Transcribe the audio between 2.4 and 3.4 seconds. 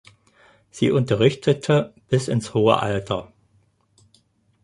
hohe Alter.